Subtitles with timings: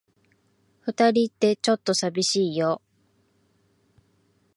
[0.87, 2.81] 二人って、ちょっと寂しいよ。